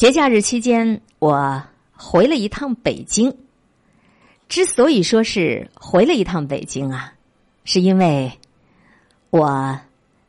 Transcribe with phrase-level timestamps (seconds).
[0.00, 1.62] 节假日期间，我
[1.92, 3.36] 回了一趟北京。
[4.48, 7.12] 之所以说是回了一趟北京啊，
[7.64, 8.32] 是因为
[9.28, 9.78] 我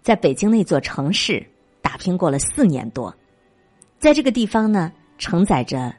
[0.00, 1.46] 在北京那座城市
[1.82, 3.14] 打拼过了四年多，
[3.98, 5.94] 在这个地方呢，承载着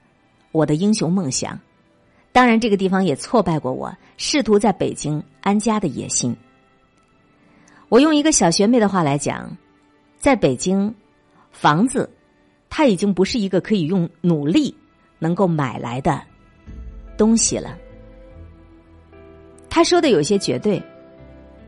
[0.51, 1.59] 我的英雄梦想。
[2.31, 6.35] 当然，这个地方也挫败过我试图在北京安家的野心。
[7.87, 9.55] 我用一个小学妹的话来讲，
[10.17, 10.91] 在北京，
[11.51, 12.09] 房子。
[12.79, 14.73] 它已经不是一个可以用努力
[15.19, 16.21] 能够买来的
[17.17, 17.77] 东西了。
[19.69, 20.81] 他说的有些绝对，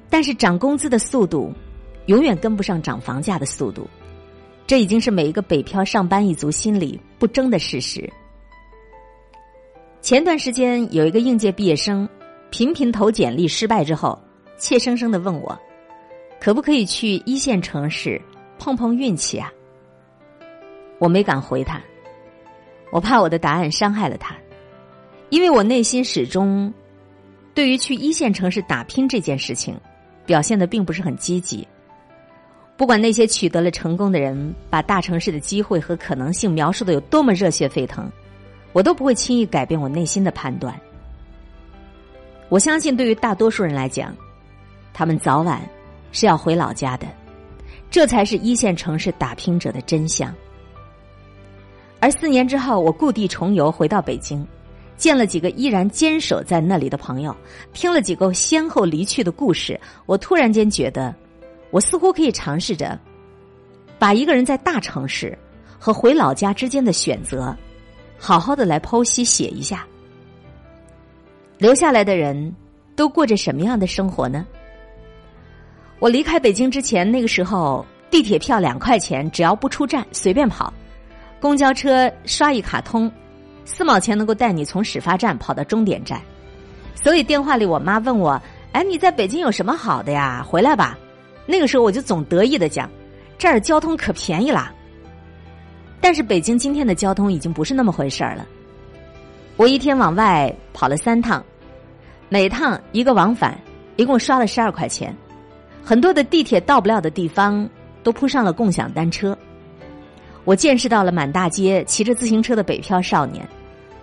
[0.10, 1.52] 但是涨工资的速度
[2.06, 3.86] 永远跟不上涨房价的速度，
[4.66, 8.10] 这已经是每一个北漂上班一族心里不争的事实。
[10.00, 12.08] 前段时间有一个应届毕业生
[12.52, 14.18] 频频投简历失败之后，
[14.58, 15.60] 怯生生的问我，
[16.40, 18.22] 可不可以去一线城市
[18.58, 19.52] 碰碰运气啊？
[21.02, 21.82] 我没敢回他，
[22.92, 24.36] 我怕我的答案伤害了他，
[25.30, 26.72] 因为我内心始终
[27.56, 29.76] 对于去一线城市打拼这件事情
[30.28, 31.68] 表现的并不是很积极。
[32.78, 38.08] 不管那些取得了成功的人把大城市的机会和可能性描述的有多么热血沸腾，
[38.72, 40.80] 我都不会轻易改变我内心的判断。
[42.48, 44.16] 我相信，对于大多数人来讲，
[44.94, 45.68] 他们早晚
[46.12, 47.08] 是要回老家的，
[47.90, 50.32] 这才是一线城市打拼者的真相。
[52.02, 54.44] 而四年之后，我故地重游，回到北京，
[54.98, 57.34] 见了几个依然坚守在那里的朋友，
[57.74, 61.14] 听了几个先后离去的故事，我突然间觉得，
[61.70, 63.00] 我似乎可以尝试着，
[64.00, 65.38] 把一个人在大城市
[65.78, 67.56] 和回老家之间的选择，
[68.18, 69.86] 好好的来剖析写一下。
[71.60, 72.56] 留下来的人
[72.96, 74.44] 都过着什么样的生活呢？
[76.00, 80.74] 我离开北京之前，那个时候地铁票两块钱，只要不出站，随便跑。
[81.42, 83.12] 公交车刷一卡通，
[83.66, 86.22] 四毛钱能够带你从始发站跑到终点站。
[86.94, 88.40] 所以电话里我妈问我
[88.74, 90.46] ：“哎，你在北京有什么好的呀？
[90.48, 90.96] 回来吧。”
[91.48, 92.88] 那个时候我就总得意的讲
[93.40, 94.72] ：“这儿交通可便宜啦。”
[96.00, 98.46] 但是北京今天的交通已经不是那么回事儿了。
[99.58, 101.44] 我一天往外跑了三趟，
[102.30, 103.60] 每趟一个往返，
[103.96, 105.16] 一共刷了十二块钱。
[105.84, 107.68] 很多的地铁到不了的地方，
[108.04, 109.36] 都铺上了共享单车。
[110.44, 113.48] 我见识到了满大街骑着自行车的北漂少年，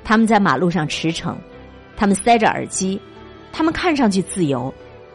[0.04, 1.34] 他们在马路上驰骋，
[1.96, 3.00] 他们塞着耳机，
[3.52, 4.72] 他们看上去自由，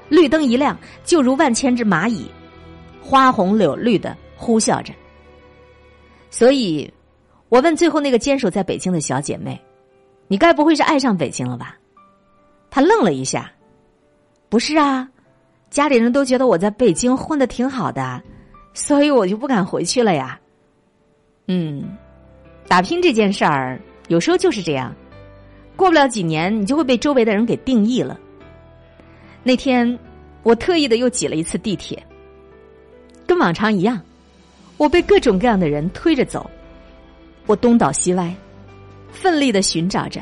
[0.09, 2.29] 绿灯一亮，就如万千只蚂蚁，
[3.01, 4.94] 花红柳绿的呼啸着。
[6.29, 6.91] 所以，
[7.47, 9.59] 我问最后那个坚守在北京的小姐妹
[10.28, 11.78] ：“你该不会是爱上北京了吧？”
[12.69, 13.50] 她愣了一下
[14.50, 15.07] ：“不是啊，
[15.69, 18.22] 家里人都觉得我在北京混的挺好的，
[18.73, 20.38] 所以我就不敢回去了呀。”
[21.48, 21.98] 嗯，
[22.68, 24.94] 打拼这件事儿有时候就是这样，
[25.76, 28.18] 过不了几年，你就会被周围的人给定义了。
[29.44, 30.00] 那天
[30.42, 32.02] 我特意的又挤了一次地铁，
[33.28, 34.00] 跟往常一样，
[34.78, 36.50] 我被各种各样的人推着走，
[37.46, 38.34] 我东倒西歪，
[39.12, 40.22] 奋力的寻找着，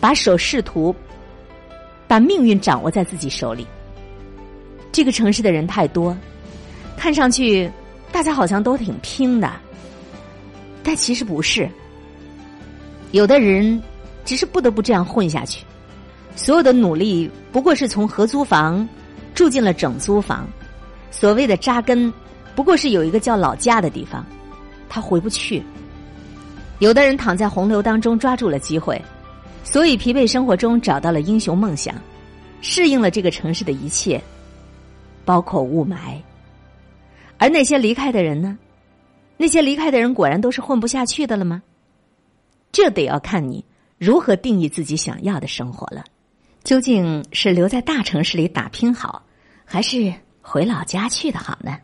[0.00, 0.94] 把手试图
[2.06, 3.66] 把命运掌握在自己手里。
[4.92, 6.16] 这个城市的人太多，
[6.96, 7.68] 看上去
[8.12, 9.52] 大家好像都挺拼的。
[10.84, 11.68] 但其实不是，
[13.10, 13.82] 有的人
[14.24, 15.64] 只是不得不这样混下去。
[16.36, 18.86] 所有的努力不过是从合租房
[19.34, 20.46] 住进了整租房，
[21.10, 22.12] 所谓的扎根
[22.54, 24.24] 不过是有一个叫老家的地方，
[24.88, 25.62] 他回不去。
[26.80, 29.00] 有的人躺在洪流当中抓住了机会，
[29.62, 31.94] 所以疲惫生活中找到了英雄梦想，
[32.60, 34.20] 适应了这个城市的一切，
[35.24, 36.20] 包括雾霾。
[37.38, 38.58] 而那些离开的人呢？
[39.36, 41.62] 那些离开的人果然都是混不下去的了吗？
[42.72, 43.64] 这得要看你
[43.98, 46.04] 如何定义自己想要的生活了。
[46.62, 49.22] 究竟是留在大城市里打拼好，
[49.64, 51.76] 还是回老家去的好呢？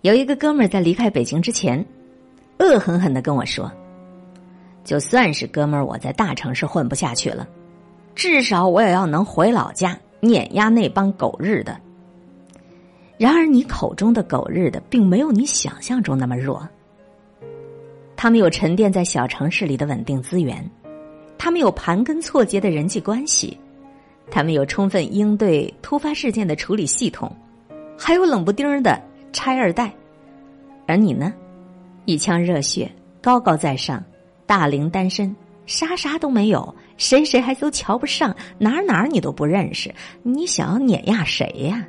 [0.00, 1.86] 有一个哥们儿在离开北京之前，
[2.58, 3.70] 恶狠狠的跟我说
[4.84, 7.48] ：“就算是哥们儿我在大城市混不下去了，
[8.14, 11.80] 至少我也要能回老家碾压那帮狗日的。”
[13.16, 16.68] 然而，你口中的狗日的，并没有你想象中那么弱。
[18.16, 20.68] 他们有沉淀在小城市里的稳定资源，
[21.38, 23.58] 他们有盘根错节的人际关系，
[24.30, 27.30] 他们有充分应对突发事件的处理系统，
[27.96, 29.00] 还有冷不丁的
[29.32, 29.92] 拆二代。
[30.86, 31.32] 而你呢，
[32.04, 32.90] 一腔热血，
[33.22, 34.02] 高高在上，
[34.44, 35.34] 大龄单身，
[35.66, 41.86] 啥啥都没有，谁谁还都瞧不上，哪哪你都不认识，你想要碾压谁呀？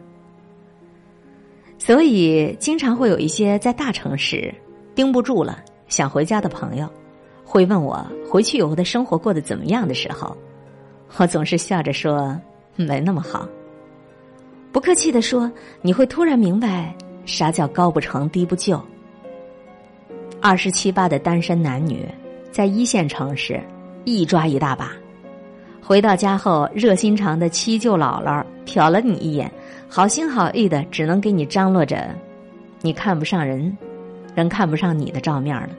[1.77, 4.53] 所以，经常会有一些在大城市
[4.95, 6.89] 盯不住了，想回家的朋友，
[7.43, 10.35] 会问我回去以后的生活过得怎么样的时候，
[11.17, 12.35] 我总是笑着说
[12.75, 13.47] 没那么好。
[14.71, 15.51] 不客气的说，
[15.81, 16.95] 你会突然明白
[17.25, 18.81] 啥叫高不成低不就。
[20.41, 22.05] 二十七八的单身男女，
[22.51, 23.61] 在一线城市
[24.03, 24.91] 一抓一大把，
[25.81, 29.51] 回到家后热心肠的七舅姥姥瞟了你一眼，
[29.95, 32.13] 好心好意的只能给你张罗着，
[32.81, 33.77] 你看不上人，
[34.35, 35.69] 人看不上你的照面了。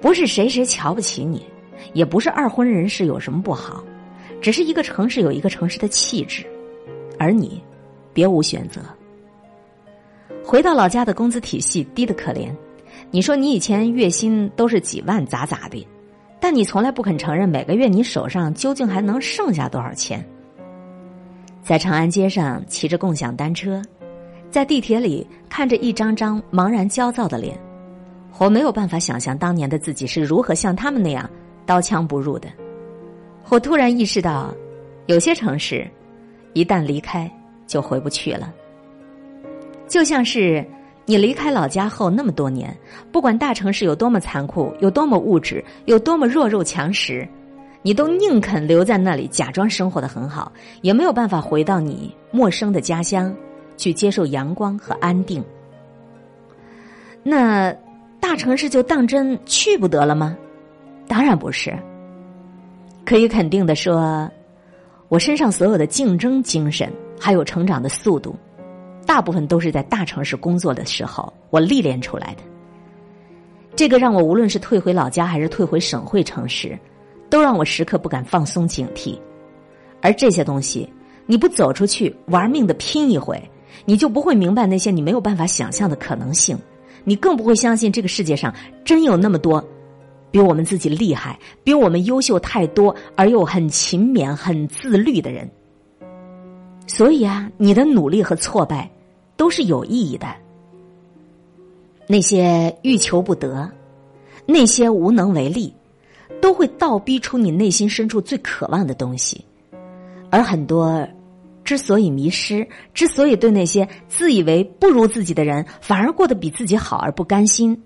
[0.00, 1.44] 不是谁谁瞧不起你，
[1.92, 3.84] 也不是二婚人士有什么不好，
[4.40, 6.46] 只是一个城市有一个城市的气质。
[7.18, 7.62] 而你，
[8.14, 8.80] 别无选择。
[10.42, 12.48] 回到老家的工资体系低得可怜，
[13.10, 15.86] 你说你以前月薪都是几万咋咋的，
[16.40, 20.26] 但你从来不肯承认每个月你手上究竟还能剩下多少钱。
[21.62, 23.80] 在长安街上骑着共享单车，
[24.50, 27.58] 在地铁里看着一张张茫然焦躁的脸，
[28.38, 31.28] 我没有办法想象当年的自己是如何像他们那样
[31.64, 32.48] 刀枪不入的。
[33.48, 34.52] 我突然意识到，
[35.06, 35.88] 有些城市。
[36.54, 37.30] 一旦离开，
[37.66, 38.52] 就回不去了。
[39.88, 40.62] 就像是
[41.06, 42.76] 你离开老家后那么多年，
[43.10, 47.26] 不管大城市有多么残酷，有多么物质，有多么弱肉强食，
[47.82, 50.50] 你都宁肯留在那里，假装生活的很好，
[50.80, 53.34] 也没有办法回到你陌生的家乡，
[53.76, 55.44] 去接受阳光和安定。
[57.22, 57.72] 那
[58.20, 60.36] 大城市就当真去不得了吗？
[61.06, 61.76] 当然不是。
[63.04, 64.30] 可以肯定的说。
[65.08, 66.90] 我身上所有的竞争精神，
[67.20, 68.34] 还有成长的速度，
[69.04, 72.42] 大部分都是在大城市工作的时候我历练出来的。
[73.76, 76.78] 这个让我无论是退回老家还是退回省会城市，
[77.32, 79.18] 都让我时刻不敢放松警惕。
[80.02, 80.86] 而这些东西，
[81.24, 83.42] 你不走出去玩命的拼一回，
[83.86, 86.58] 你就不会明白那些你没有办法想象的可能性，
[87.04, 89.66] 你更不会相信这个世界上真有那么多。
[90.30, 95.50] 比我们自己厉害，比我们优秀太多，而又很勤勉、很自律的人。
[96.86, 98.90] 所以啊，你的努力和挫败
[99.38, 100.26] 都是有意义的。
[102.06, 103.70] 那些欲求不得，
[104.44, 105.72] 那些无能为力，
[106.40, 109.44] 都会倒逼出你内心深处最渴望的东西。
[110.30, 111.06] 而很多
[111.64, 117.80] 之所以迷失，之所以对那些自以为不如自己的人反而过得比自己好而不甘心。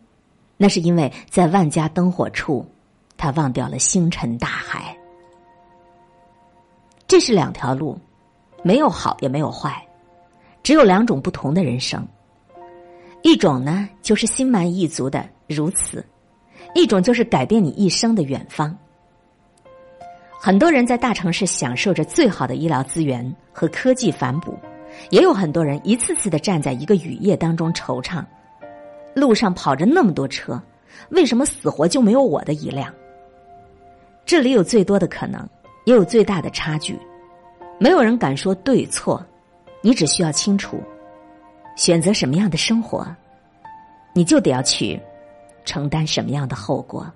[0.57, 2.65] 那是因为在万家灯火处，
[3.17, 4.97] 他忘掉了星辰大海。
[7.07, 7.99] 这是两条路，
[8.63, 9.87] 没有好也没有坏，
[10.63, 12.07] 只有两种不同的人生。
[13.23, 16.01] 一种呢，就是心满意足的如此；
[16.77, 18.77] 一种就是改变你一生的远方。
[20.39, 24.55] 很多人在大城市享受着最好的医疗资源和科技反哺，
[25.11, 28.23] 也有很多人一次次的站在一个雨夜当中惆怅。
[29.15, 30.61] 路上跑着那么多车，
[31.09, 32.93] 为什么死活就没有我的一辆？
[34.27, 35.49] 这里有最多的可能，
[35.87, 36.99] 也有最大的差距。
[37.81, 39.25] 没有人敢说对错，
[39.81, 40.79] 你只需要清楚，
[41.75, 43.07] 选择什么样的生活，
[44.13, 45.01] 你就得要去
[45.67, 47.07] 承担什么样的后果。